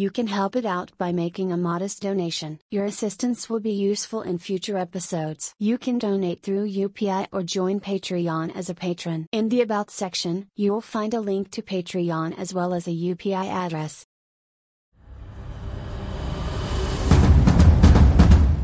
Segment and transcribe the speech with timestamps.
[0.00, 2.58] you can help it out by making a modest donation.
[2.70, 5.54] Your assistance will be useful in future episodes.
[5.58, 9.26] You can donate through UPI or join Patreon as a patron.
[9.32, 12.98] In the About section, you will find a link to Patreon as well as a
[13.12, 14.04] UPI address.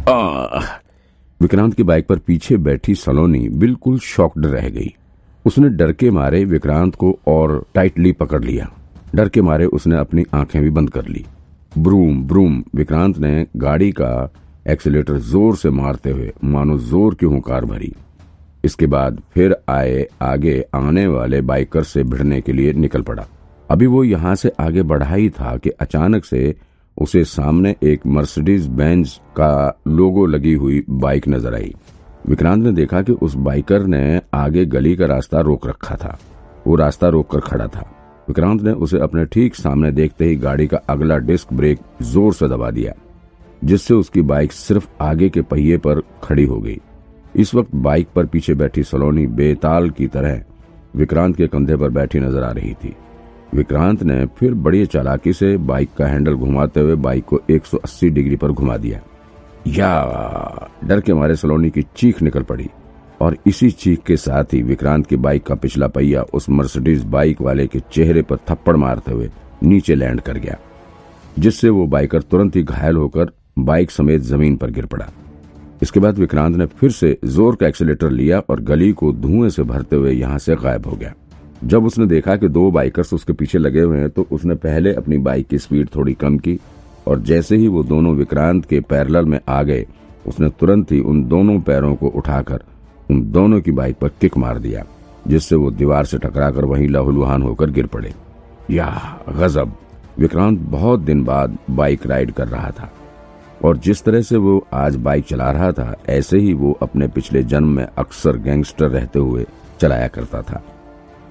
[0.08, 0.82] आह!
[1.40, 4.94] विक्रांत की bike पर पीछे बैठी सलोनी बिल्कुल shocked रह गई
[5.46, 8.70] उसने डर के मारे विक्रांत को और टाइटली पकड़ लिया
[9.14, 11.24] डर के मारे उसने अपनी आंखें भी बंद कर ली
[11.77, 14.29] ब्रूम ब्रूम, विक्रांत ने गाड़ी का
[14.69, 17.93] एक्सीलेटर ज़ोर से मारते हुए मानो ज़ोर की हुंकार भरी।
[18.63, 23.25] इसके बाद फिर आए, आगे आने वाले बाइकर से भिड़ने के लिए निकल पड़ा।
[23.69, 26.55] अभी वो यहाँ से आगे बढ़ा ही था कि अचानक से
[26.97, 31.73] उसे सामने एक मर्सिडीज बेंज का लोगो लगी हुई बाइक नज़र आई।
[32.27, 36.17] विक्रांत ने देखा कि उस बाइकर ने आगे गली का रास्ता रोक रखा था।
[36.67, 37.91] वो रास्ता रोक कर खड़ा था।
[38.27, 42.47] विक्रांत ने उसे अपने ठीक सामने देखते ही गाड़ी का अगला डिस्क ब्रेक ज़ोर से
[42.47, 42.93] दबा दिया,
[43.63, 46.79] जिससे उसकी बाइक सिर्फ़ आगे के पहिए पर खड़ी हो गई।
[47.35, 50.41] इस वक्त बाइक पर पीछे बैठी सलोनी बेताल की तरह
[50.95, 52.95] विक्रांत के कंधे पर बैठी नज़र आ रही थी।
[53.53, 58.35] विक्रांत ने फिर बड़ी चालाकी से बाइक का हैंडल घुमाते हुए बाइक को 180 डिग्री
[58.35, 59.01] पर घुमा दिया।
[59.67, 60.69] या!
[60.83, 62.69] डर के मारे सलोनी की चीख निकल पड़ी।
[63.21, 67.41] और इसी चीख के साथ ही विक्रांत की बाइक का पिछला पहिया उस मर्सिडीज बाइक
[67.41, 69.29] वाले के चेहरे पर थप्पड़ मारते हुए
[69.63, 70.57] नीचे लैंड कर गया,
[71.39, 75.09] जिससे वो बाइकर तुरंत ही घायल होकर बाइक समेत ज़मीन पर गिर पड़ा।
[75.81, 79.63] इसके बाद विक्रांत ने फिर से ज़ोर का एक्सीलेटर लिया और गली को धुएँ से
[79.63, 81.13] भरते हुए यहाँ से गायब हो गया।
[81.63, 85.17] जब उसने देखा कि दो बाइकर्स उसके पीछे लगे हुए हैं तो उसने पहले अपनी
[85.19, 86.59] बाइक की स्पीड थोड़ी कम की
[87.07, 89.85] और जैसे ही वो दोनों विक्रांत के पैरल में आ गए,
[90.27, 92.63] उसने तुरंत ही उन दोनों पैरों को उठाकर
[93.11, 94.83] उन दोनों की बाइक पर किक मार दिया,
[95.27, 98.13] जिससे वो दीवार से टकराकर वहीं लहूलुहान होकर गिर पड़े।
[98.71, 99.73] या, गजब।
[100.19, 102.91] विक्रांत बहुत दिन बाद बाइक राइड कर रहा था।
[103.65, 107.43] और जिस तरह से वो आज बाइक चला रहा था, ऐसे ही वो अपने पिछले
[107.43, 109.45] जन्म में अक्सर गैंगस्टर रहते हुए
[109.79, 110.63] चलाया करता था।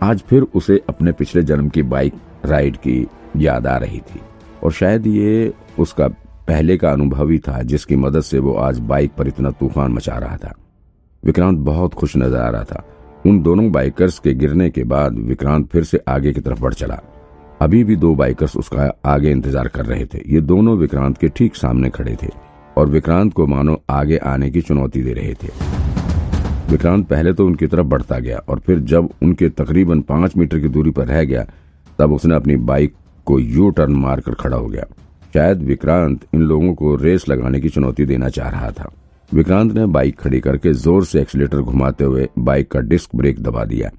[0.03, 2.15] आज फिर उसे अपने पिछले जन्म की बाइक
[2.45, 3.07] राइड की
[3.37, 4.21] याद आ रही थी।
[4.65, 6.09] और शायद ये उसका
[6.49, 10.19] पहले का अनुभव ही था, जिसकी मदद से वो आज बाइक पर इतना तूफ़ान मचा
[10.19, 10.55] रहा था।
[11.27, 12.85] विक्रांत बहुत खुश नज़र आ रहा था।
[13.27, 16.99] उन दोनों बाइकर्स के गिरने के बाद विक्रांत फिर से आगे की तरफ़ बढ़ चला।
[17.61, 21.57] अभी भी दो बाइकर्स उसका आगे इंतज़ार कर रहे थे। ये दोनों विक्रांत के ठीक
[21.57, 22.29] सामने खड़े थे
[22.77, 25.49] और विक्रांत को मानो आगे आने की चुनौती दे रहे थे।
[26.71, 30.69] विक्रांत पहले तो उनकी तरफ़ बढ़ता गया और फिर जब उनके तकरीबन पाँच मीटर की
[30.69, 31.45] दूरी पर रह गया,
[31.99, 32.95] तब उसने अपनी बाइक
[33.27, 34.85] को यू टर्न मारकर खड़ा हो गया।
[35.35, 38.91] शायद विक्रांत इन लोगों को रेस लगाने की चुनौती देना चाह रहा था।
[39.33, 43.65] विक्रांत ने बाइक खड़ी करके ज़ोर से एक्सीटर घुमाते हुए बाइक का डिस्क ब्रेक दबा
[43.65, 43.91] दिया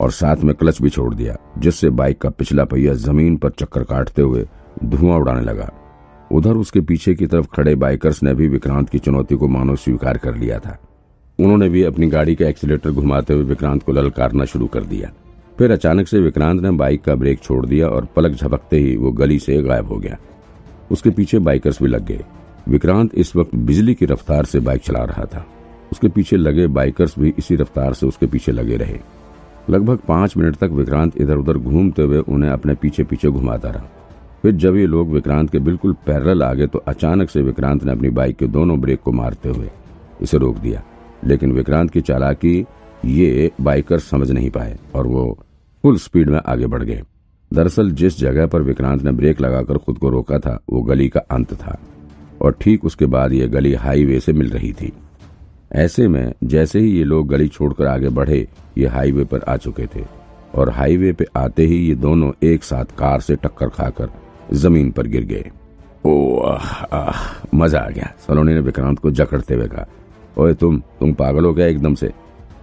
[0.00, 3.84] और साथ में क्लच भी छोड़ दिया, जिससे बाइक का पिछला पहिया ज़मीन पर चक्कर
[3.84, 4.46] काटते हुए
[4.84, 5.70] धुआँ उड़ाने लगा।
[6.30, 10.18] उधर उसके पीछे की तरफ़ खड़े बाइकर्स ने भी विक्रांत की चुनौती को मानो स्वीकार
[10.18, 10.78] कर लिया था।
[11.38, 15.12] उन्होंने भी अपनी गाड़ी का एक्सीटर घुमाते हुए विक्रांत को ललकारना शुरू कर दिया।
[15.58, 19.12] फिर अचानक से विक्रांत ने बाइक का ब्रेक छोड़ दिया और पलक झपकते ही वो
[19.12, 20.18] गली से गायब हो गया।
[20.90, 22.24] उसके पीछे बाइकर्स भी लग गए।
[22.68, 25.46] विक्रांत इस वक्त बिजली की रफ्तार से बाइक चला रहा था।
[25.92, 28.98] उसके पीछे लगे बाइकर्स भी इसी रफ्तार से उसके पीछे लगे रहे।
[29.70, 33.88] लगभग पाँच मिनट तक विक्रांत इधर उधर घूमते हुए उन्हें अपने पीछे पीछे घुमाता रहा।
[34.42, 37.92] फिर जब ये लोग विक्रांत के बिल्कुल पैरल आ गए तो अचानक से विक्रांत ने
[37.92, 39.70] अपनी बाइक के दोनों ब्रेक को मारते हुए
[40.22, 40.82] इसे रोक दिया।
[41.24, 42.66] लेकिन विक्रांत की चालाकी
[43.04, 45.38] ये बाइकर समझ नहीं पाए और वो
[45.82, 47.02] फुल स्पीड में आगे बढ़ गए।
[47.52, 51.20] दरअसल जिस जगह पर विक्रांत ने ब्रेक लगाकर खुद को रोका था, वो गली का
[51.20, 51.78] अंत था।
[52.40, 54.92] और ठीक उसके बाद ये गली हाईवे से मिल रही थी।
[55.72, 58.46] ऐसे में जैसे ही ये लोग गली छोड़कर आगे बढ़े
[58.78, 60.04] ये हाईवे पर आ चुके थे।
[60.54, 64.08] और हाईवे पे आते ही ये दोनों एक साथ कार से टक्कर खाकर
[64.54, 65.50] ज़मीन पर गिर गए।
[66.06, 67.20] ओ आह, आह,
[67.54, 69.86] मज़ा आ गया। सलोनी ने विक्रांत को जकड़ते हुए कहा
[70.38, 72.12] ओए तुम तुम पागल हो गया एकदम से?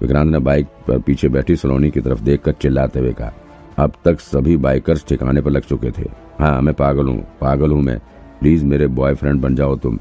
[0.02, 3.34] विक्रांत ने बाइक पर पीछे बैठी सलोनी की तरफ़ देखकर चिल्लाते हुए कहा
[3.78, 6.10] अब तक सभी बाइकर्स ठिकाने पर लग चुके थे।
[6.40, 8.00] हाँ मैं पागल हूँ पागल हूँ मैं।
[8.40, 10.00] प्लीज़ मेरे बॉयफ्रेंड बन जाओ तुम।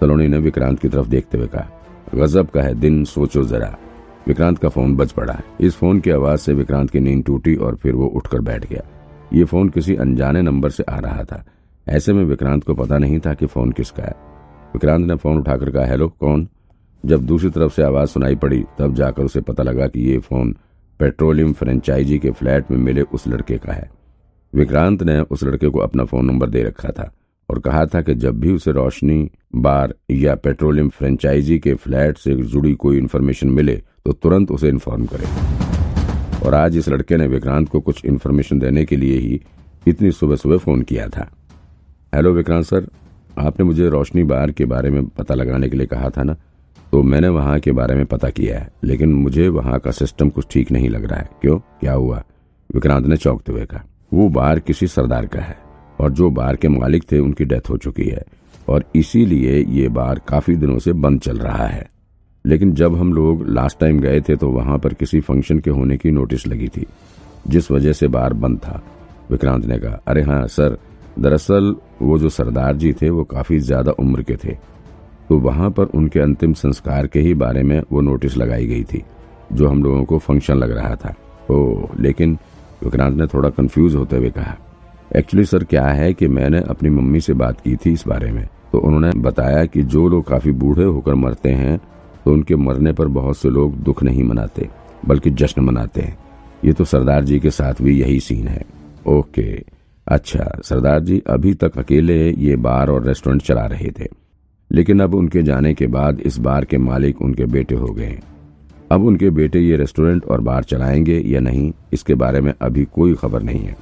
[0.00, 1.68] सलोनी ने विक्रांत की तरफ़ देखते हुए कहा,
[2.14, 3.78] गजब का है, दिन सोचो जरा।
[4.28, 7.74] विक्रांत का फ़ोन बज पड़ा। इस फ़ोन की आवाज़ से विक्रांत की नींद टूटी और
[7.74, 8.82] फिर वो उठकर बैठ गया।
[9.32, 11.44] ये फ़ोन किसी अनजाने नंबर से आ रहा था।
[11.88, 14.14] ऐसे में विक्रांत को पता नहीं था कि फ़ोन किसका है।
[14.74, 16.48] विक्रांत ने फ़ोन उठाकर कहा, हेलो, कौन?
[17.06, 20.56] जब दूसरी तरफ़ से आवाज़ सुनाई पड़ी, तब जाकर उसे पता लगा कि ये फ़ोन
[20.98, 23.90] पेट्रोलियम फ्रेंचाइजी के फ्लैट में मिले उस लड़के का है।
[24.54, 27.12] विक्रांत ने उस लड़के को अपना फ़ोन नंबर दे रखा था।
[27.52, 32.34] और कहा था कि जब भी उसे रोशनी बार या पेट्रोलियम फ्रेंचाइजी के फ्लैट से
[32.34, 35.26] जुड़ी कोई इन्फॉर्मेशन मिले तो तुरंत उसे इन्फॉर्म करे।
[36.46, 39.40] और आज इस लड़के ने विक्रांत को कुछ इन्फॉर्मेशन देने के लिए ही
[39.86, 41.28] इतनी सुबह सुबह फ़ोन किया था।
[42.14, 42.86] हेलो विक्रांत सर,
[43.38, 46.36] आपने मुझे रोशनी बार के बारे में पता लगाने के लिए कहा था ना?
[46.92, 50.46] तो मैंने वहाँ के बारे में पता किया है, लेकिन मुझे वहाँ का सिस्टम कुछ
[50.50, 51.58] ठीक नहीं लग रहा है। क्यों?
[51.58, 52.22] क्या हुआ?
[52.70, 56.68] विक्रांत ने चौंकते हुए कहा, वो बार किसी सरदार का है। और जो बार के
[56.68, 58.22] मालिक थे, उनकी डेथ हो चुकी है।
[58.68, 61.90] और इसीलिए ये बार काफ़ी दिनों से बंद चल रहा है।
[62.44, 65.96] लेकिन जब हम लोग लास्ट टाइम गए थे तो वहाँ पर किसी फ़ंक्शन के होने
[65.96, 66.86] की नोटिस लगी थी,
[67.48, 68.82] जिस वजह से बार बंद था।
[69.30, 70.76] विक्रांत ने कहा, अरे हाँ सर,
[71.18, 74.56] दरअसल वो जो सरदार जी थे, वो काफ़ी ज़्यादा उम्र के थे।
[75.28, 79.02] तो वहाँ पर उनके अंतिम संस्कार के ही बारे में वो नोटिस लगाई गई थी,
[79.52, 81.14] जो हम लोगों को फ़ंक्शन लग रहा था।
[81.50, 82.38] ओ लेकिन
[82.82, 84.56] विक्रांत ने थोड़ा कंफ्यूज होते हुए कहा
[85.16, 88.46] एक्चुअली सर क्या है कि मैंने अपनी मम्मी से बात की थी इस बारे में?
[88.72, 91.80] तो उन्होंने बताया कि जो लोग काफ़ी बूढ़े होकर मरते हैं
[92.24, 94.68] तो उनके मरने पर बहुत से लोग दुख नहीं मनाते,
[95.06, 96.16] बल्कि जश्न मनाते हैं।
[96.64, 98.64] ये तो सरदार जी के साथ भी यही सीन है।
[99.06, 99.62] ओके
[100.06, 104.08] अच्छा सरदार जी, अभी तक अकेले ये बार और रेस्टोरेंट चला रहे थे।
[104.70, 108.18] लेकिन अब उनके जाने के बाद इस बार के मालिक उनके बेटे हो गए
[108.92, 113.14] अब उनके बेटे ये रेस्टोरेंट और बार चलाएँगे या नहीं, इसके बारे में अभी कोई
[113.14, 113.76] खबर नहीं है।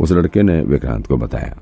[0.00, 1.56] उस लड़के ने विक्रांत को बताया।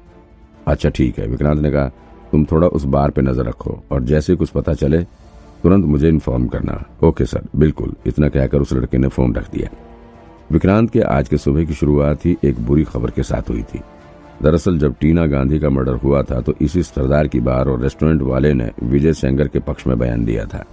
[0.67, 1.89] अच्छा ठीक है, विक्रांत ने कहा।
[2.33, 4.99] तुम थोड़ा उस बार पे नज़र रखो और जैसे कुछ पता चले,
[5.63, 9.69] तुरंत मुझे इन्फॉर्म करना। ओके, सर, बिल्कुल, इतना कहकर उस लड़के ने फ़ोन रख दिया।
[10.53, 13.81] विक्रांत के आज के सुबह की शुरुआत ही एक बुरी खबर के साथ हुई थी।
[14.43, 18.23] दरअसल, जब टीना गांधी का मर्डर हुआ था तो इसी सरदार की बार और रेस्टोरेंट
[18.23, 20.65] वाले ने विजय सेंगर के पक्ष में बयान दिया था।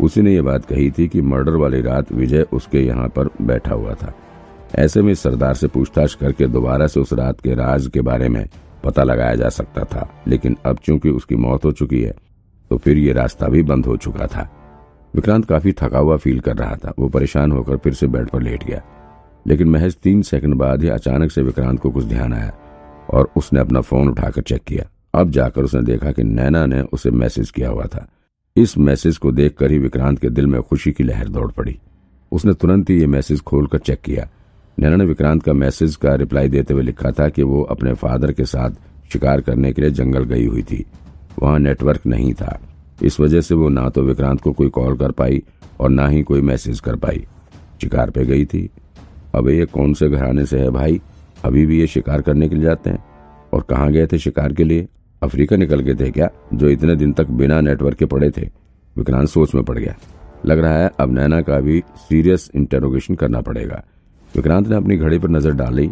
[0.00, 3.74] उसी ने यह बात कही थी कि मर्डर वाली रात विजय उसके यहाँ पर बैठा
[3.74, 4.14] हुआ था।
[4.76, 8.46] ऐसे में सरदार से पूछताछ करके दोबारा से उस रात के राज के बारे में
[8.84, 12.14] पता लगाया जा सकता था, लेकिन अब चूँकि उसकी मौत हो चुकी है
[12.70, 14.48] तो फिर ये रास्ता भी बंद हो चुका था।
[15.14, 18.42] विक्रांत काफ़ी थका हुआ फील कर रहा था, वो परेशान होकर फिर से बेड पर
[18.42, 18.82] लेट गया।
[19.46, 22.52] लेकिन महज तीन सेकंड बाद ही अचानक से विक्रांत को कुछ ध्यान आया,
[23.10, 24.84] और उसने अपना फ़ोन उठाकर चेक किया।
[25.14, 28.06] अब जाकर उसने देखा कि नैना ने उसे मैसेज किया हुआ था।
[28.56, 31.78] इस मैसेज को देखकर ही विक्रांत के दिल में खुशी की लहर दौड़ पड़ी।
[32.32, 34.28] उसने तुरंत ही ये मैसेज खोलकर चेक किया।
[34.78, 38.32] नैना ने विक्रांत का मैसेज का रिप्लाई देते हुए लिखा था कि वो अपने फादर
[38.32, 38.70] के साथ
[39.12, 40.84] शिकार करने के लिए जंगल गई हुई थी।
[41.38, 42.60] वहाँ नेटवर्क नहीं था।
[43.02, 45.42] इस वजह से वो ना तो विक्रांत को कोई कॉल कर पाई
[45.80, 47.26] और ना ही कोई मैसेज कर पाई।
[47.80, 48.70] शिकार पे गई थी।
[49.34, 51.00] अब ये कौन से घराने से है भाई?
[51.44, 53.04] अभी भी ये शिकार करने के लिए जाते हैं?
[53.52, 54.88] और कहाँ गए थे शिकार के लिए?
[55.22, 58.50] अफ्रीका निकल गए थे क्या, जो इतने दिन तक बिना नेटवर्क के पड़े थे?
[58.96, 59.96] विक्रांत सोच में पड़ गया।
[60.46, 63.84] लग रहा है अब नैना का भी सीरियस इंटेरोगेशन करना पड़ेगा।
[64.34, 65.88] विक्रांत ने अपनी घड़ी पर नज़र डाली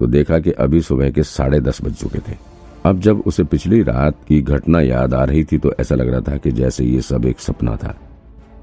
[0.00, 2.36] तो देखा कि अभी सुबह के साढ़े दस बज चुके थे।
[2.86, 6.20] अब जब उसे पिछली रात की घटना याद आ रही थी तो ऐसा लग रहा
[6.22, 7.94] था कि जैसे ये सब एक सपना था।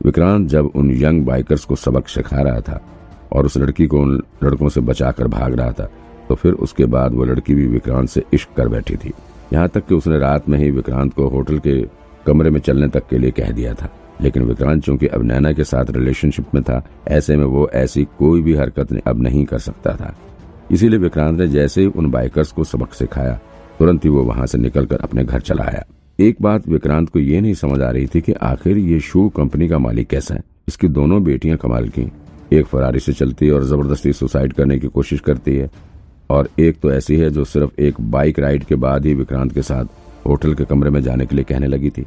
[0.06, 2.80] विक्रांत जब उन यंग बाइकर्स को सबक सिखा रहा था
[3.32, 5.90] और उस लड़की को उन लड़कों से बचाकर भाग रहा था
[6.30, 9.14] तो फिर उसके बाद वो लड़की भी विक्रांत से इश्क कर बैठी थी।
[9.54, 11.82] यहाँ तक कि उसने रात में ही विक्रांत को होटल के
[12.26, 13.90] कमरे में चलने तक के लिए कह दिया था।
[14.22, 18.42] लेकिन विक्रांत चूँकि अब नैना के साथ रिलेशनशिप में था, ऐसे में वो ऐसी कोई
[18.42, 20.16] भी हरकत अब नहीं कर सकता था।
[20.72, 23.40] इसीलिए विक्रांत ने जैसे ही उन बाइकर्स को सबक सिखाया,
[23.80, 25.84] तुरंत ही वो वहाँ से निकलकर अपने घर चला आया।
[26.20, 29.68] एक बात विक्रांत को ये नहीं समझ आ रही थी कि आखिर ये शू कंपनी
[29.70, 32.12] का मालिक कैसा है। इसकी दोनों बेटियाँ कमाल की
[32.54, 35.70] एक फरारी से चलती है और ज़बरदस्ती सुसाइड करने की कोशिश करती है।
[36.30, 39.62] और एक तो ऐसी है जो सिर्फ़ एक बाइक राइड के बाद ही विक्रांत के
[39.62, 39.86] साथ
[40.28, 42.06] होटल के कमरे में जाने के लिए कहने लगी थी।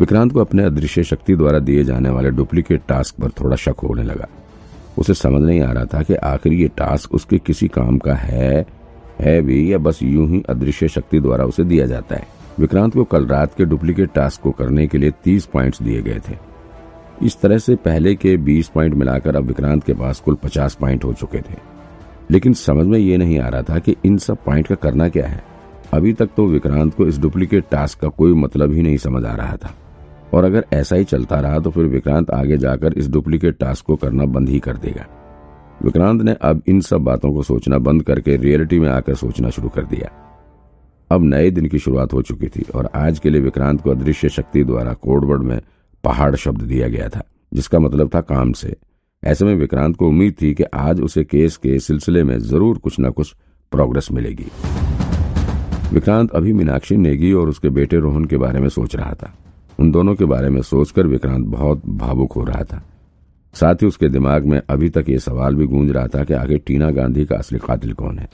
[0.00, 4.02] विक्रांत को अपने अदृश्य शक्ति द्वारा दिए जाने वाले डुप्लीकेट टास्क पर थोड़ा शक होने
[4.02, 4.26] लगा।
[4.98, 8.66] उसे समझ नहीं आ रहा था कि आखिर ये टास्क उसके किसी काम का है
[9.20, 12.26] है भी या बस यूँ ही अदृश्य शक्ति द्वारा उसे दिया जाता है।
[12.58, 16.20] विक्रांत को कल रात के डुप्लीकेट टास्क को करने के लिए तीस पॉइंट्स दिए गए
[16.28, 16.36] थे।
[17.22, 21.04] इस तरह से पहले के बीस पॉइंट मिलाकर अब विक्रांत के पास कुल पचास पॉइंट
[21.04, 21.56] हो चुके थे।
[22.30, 25.26] लेकिन समझ में ये नहीं आ रहा था कि इन सब पॉइंट का करना क्या
[25.26, 25.42] है।
[25.92, 29.34] अभी तक तो विक्रांत को इस डुप्लीकेट टास्क का कोई मतलब ही नहीं समझ आ
[29.34, 29.74] रहा था।
[30.32, 33.96] और अगर ऐसा ही चलता रहा तो फिर विक्रांत आगे जाकर इस डुप्लीकेट टास्क को
[33.96, 35.06] करना बंद ही कर देगा।
[35.84, 39.68] विक्रांत ने अब इन सब बातों को सोचना बंद करके रियलिटी में आकर सोचना शुरू
[39.68, 40.10] कर दिया।
[41.10, 44.28] अब नए दिन की शुरुआत हो चुकी थी और आज के लिए विक्रांत को अदृश्य
[44.28, 45.60] शक्ति द्वारा कोडवर्ड में
[46.04, 48.74] पहाड़ शब्द दिया गया था, जिसका मतलब था काम से।
[49.22, 52.96] ऐसे में विक्रांत को उम्मीद थी कि आज उसे केस के सिलसिले में ज़रूर कुछ
[53.00, 53.34] न कुछ
[53.72, 54.46] प्रोग्रेस मिलेगी।
[55.92, 59.32] विक्रांत अभी मीनाक्षी, नेगी और उसके बेटे रोहन के बारे में सोच रहा था।
[59.80, 62.82] उन दोनों के बारे में सोचकर विक्रांत बहुत भावुक हो रहा था।
[63.54, 66.58] साथ ही उसके दिमाग में अभी तक ये सवाल भी गूंज रहा था कि आगे
[66.58, 68.28] टीना गांधी का असली कातिल कौन है?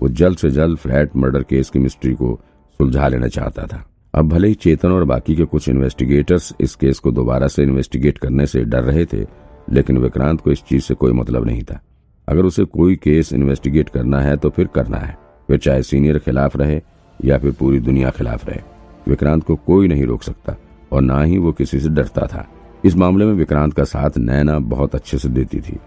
[0.00, 2.40] वो जल्द से जल्द फ्लैट मर्डर केस की मिस्ट्री को
[2.78, 6.98] सुलझा लेना चाहता था। अब भले ही चेतन और बाकी के कुछ इन्वेस्टिगेटर्स इस केस
[6.98, 9.26] को दोबारा से इन्वेस्टिगेट करने से डर रहे थे,
[9.72, 11.80] लेकिन विक्रांत को इस चीज़ से कोई मतलब नहीं था।
[12.28, 15.16] अगर उसे कोई केस इन्वेस्टिगेट करना है तो फिर करना है।
[15.48, 16.80] फिर चाहे सीनियर खिलाफ रहे
[17.24, 18.60] या फिर पूरी दुनिया खिलाफ रहे।
[19.08, 20.56] विक्रांत को कोई नहीं रोक सकता।
[20.92, 22.46] और ना ही वो किसी से डरता था।
[22.84, 25.78] इस मामले में विक्रांत का साथ नैना बहुत अच्छे से देती थी।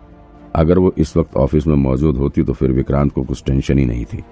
[0.56, 3.86] अगर वो इस वक्त ऑफ़िस में मौजूद होती तो फिर विक्रांत को कुछ टेंशन ही
[3.86, 4.24] नहीं थी।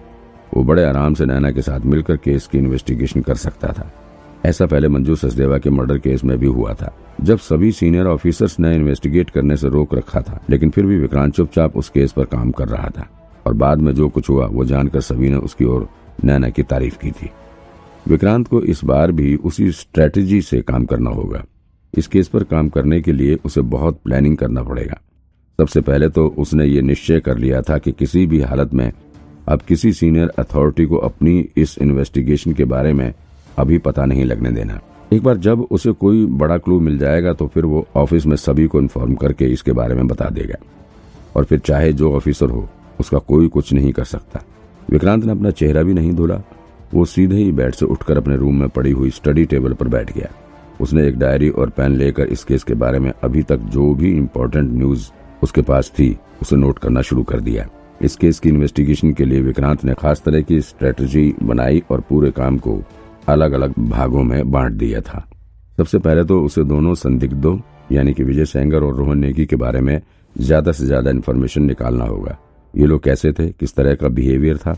[0.53, 3.91] वो बड़े आराम से नैना के साथ मिलकर केस की इन्वेस्टिगेशन कर सकता था।
[4.45, 8.59] ऐसा पहले मंजू सचदेवा के मर्डर केस में भी हुआ था, जब सभी सीनियर ऑफिसर्स
[8.59, 12.25] ने इन्वेस्टिगेट करने से रोक रखा था, लेकिन फिर भी विक्रांत चुपचाप उस केस पर
[12.25, 13.07] काम कर रहा था।
[13.47, 15.89] और बाद में जो कुछ हुआ, वो जानकर सभी ने उसकी ओर
[16.24, 17.29] नैना की तारीफ़ की थी।
[18.07, 21.43] विक्रांत को इस बार भी उसी स्ट्रेटेजी से काम करना होगा।
[21.93, 24.99] इस केस पर काम करने के लिए उसे बहुत प्लानिंग करना पड़ेगा।
[25.59, 28.91] सबसे पहले तो उसने ये निश्चय कर लिया था कि किसी भी हालत में
[29.47, 33.13] अब किसी सीनियर अथॉरिटी को अपनी इस इन्वेस्टिगेशन के बारे में
[33.57, 34.79] अभी पता नहीं लगने देना।
[35.13, 38.67] एक बार जब उसे कोई बड़ा क्लू मिल जाएगा तो फिर वो ऑफ़िस में सभी
[38.67, 40.55] को इन्फॉर्म करके इसके बारे में बता देगा।
[41.35, 42.67] और फिर चाहे जो ऑफिसर हो,
[42.99, 44.43] उसका कोई कुछ नहीं कर सकता।
[44.89, 46.41] विक्रांत ने अपना चेहरा भी नहीं धोला।
[46.94, 50.13] वो सीधे ही बेड से उठकर अपने रूम में पड़ी हुई स्टडी टेबल पर बैठ
[50.15, 50.29] गया।
[50.82, 54.12] उसने एक डायरी और पेन लेकर इस केस के बारे में अभी तक जो भी
[54.17, 55.10] इम्पोर्टेंट न्यूज़
[55.44, 57.67] उसके पास थी, उसे नोट करना शुरू कर दिया।
[58.01, 62.32] इस केस की इन्वेस्टिगेशन के लिए विक्रांत ने खास तरह की स्ट्रेटजी बनाई और पूरे
[62.32, 62.82] काम को
[63.27, 65.27] अलग अलग भागों में बांट दिया था।
[65.77, 67.58] सबसे पहले तो उसे दोनों संदिग्धों,
[67.91, 70.01] यानी कि विजय सेंगर और रोहन नेगी के बारे में
[70.36, 72.38] ज़्यादा से ज़्यादा इन्फॉर्मेशन निकालना होगा।
[72.74, 73.50] ये लोग कैसे थे?
[73.50, 74.77] किस तरह का बिहेवियर था?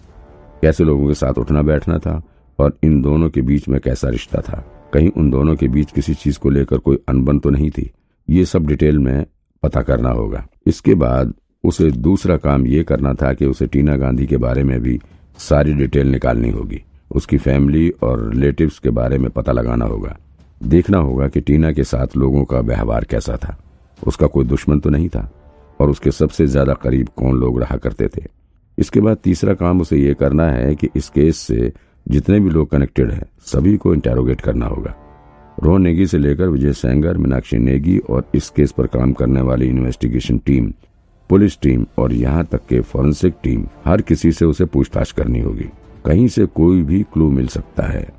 [0.61, 2.21] कैसे लोगों के साथ उठना बैठना था
[2.59, 4.65] और इन दोनों के बीच में कैसा रिश्ता था?
[4.93, 7.91] कहीं उन दोनों के बीच किसी चीज़ को लेकर कोई अनबन तो नहीं थी?
[8.29, 9.25] ये सब डिटेल में
[9.63, 14.25] पता करना होगा। इसके बाद उसे दूसरा काम ये करना था कि उसे टीना गांधी
[14.25, 14.99] के बारे में भी
[15.37, 20.17] सारी डिटेल निकालनी होगी। उसकी फैमिली और रिलेटिव्स के बारे में पता लगाना होगा।
[20.63, 23.57] देखना होगा कि टीना के साथ लोगों का व्यवहार कैसा था।
[24.07, 25.31] उसका कोई दुश्मन तो नहीं था।
[25.81, 28.21] और उसके सबसे ज़्यादा करीब कौन लोग रहा करते थे?
[28.79, 31.71] इसके बाद तीसरा काम उसे ये करना है कि इस केस से
[32.07, 34.95] जितने भी लोग कनेक्टेड हैं, सभी को इंटेरोगेट करना होगा।
[35.63, 39.67] रोहन नेगी से लेकर विजय सेंगर, मीनाक्षी नेगी और इस केस पर काम करने वाली
[39.67, 40.73] इन्वेस्टिगेशन टीम
[41.29, 45.65] पुलिस टीम और यहाँ तक के फॉरेंसिक टीम हर किसी से उसे पूछताछ करनी होगी।
[46.05, 48.09] कहीं से कोई भी क्लू मिल सकता है।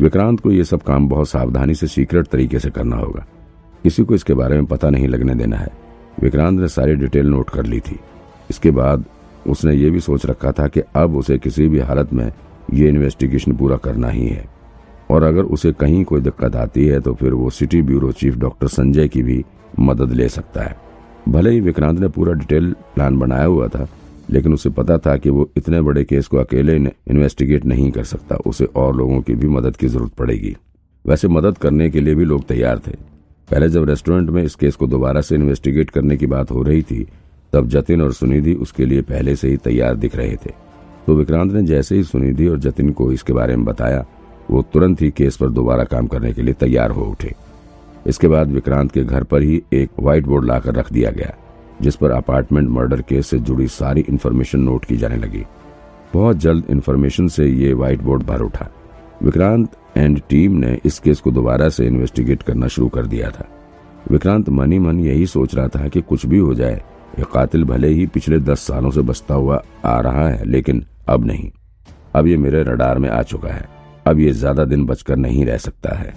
[0.00, 3.26] विक्रांत को यह सब काम बहुत सावधानी से सीक्रेट तरीके से करना होगा।
[3.82, 5.68] किसी को इसके बारे में पता नहीं लगने देना है।
[6.22, 7.98] विक्रांत ने सारी डिटेल नोट कर ली थी।
[8.50, 9.04] इसके बाद
[9.46, 12.30] उसने ये भी सोच रखा था कि अब उसे किसी भी हालत में
[12.74, 14.44] ये इन्वेस्टिगेशन पूरा करना ही है।
[15.10, 18.68] और अगर उसे कहीं कोई दिक्कत आती है तो फिर वो city bureau chief doctor
[18.68, 19.44] Sanjay की भी
[19.80, 20.76] मदद ले सकता है।
[21.28, 23.86] भले ही विक्रांत ने पूरा डिटेल प्लान बनाया हुआ था,
[24.30, 28.36] लेकिन उसे पता था कि वो इतने बड़े केस को अकेले इन्वेस्टिगेट नहीं कर सकता।
[28.46, 30.56] उसे और लोगों की भी मदद की ज़रूरत पड़ेगी।
[31.04, 32.96] वैसे मदद करने के लिए भी लोग तैयार थे।
[33.48, 36.82] पहले जब रेस्टोरेंट में इस केस को दोबारा से इन्वेस्टिगेट करने की बात हो रही
[36.82, 37.06] थी
[37.52, 40.50] तब जतिन और सुनिधि उसके लिए पहले से ही तैयार दिख रहे थे।
[41.06, 44.04] तो विक्रांत ने जैसे ही सुनिधि और जतिन को इसके बारे में बताया,
[44.50, 47.34] वो तुरंत ही केस पर दोबारा काम करने के लिए तैयार हो उठे।
[48.06, 51.34] इसके बाद विक्रांत के घर पर ही एक व्हाइट बोर्ड लाकर रख दिया गया,
[51.82, 55.44] जिस पर अपार्टमेंट मर्डर केस से जुड़ी सारी इन्फॉर्मेशन नोट की जाने लगी।
[56.14, 58.68] बहुत जल्द इन्फॉर्मेशन से ये व्हाइट बोर्ड भर उठा।
[59.22, 63.48] विक्रांत एंड टीम ने इस केस को दोबारा से इन्वेस्टिगेट करना शुरू कर दिया था।
[64.10, 66.82] विक्रांत मनी मन यही सोच रहा था कि कुछ भी हो जाए
[67.18, 71.24] ये कातिल भले ही पिछले दस सालों से बसता हुआ आ रहा है, लेकिन अब
[71.26, 71.50] नहीं।
[72.14, 73.68] अब ये मेरे रडार में आ चुका है।
[74.06, 76.14] अब ये ज़्यादा दिन बचकर नहीं रह सकता है।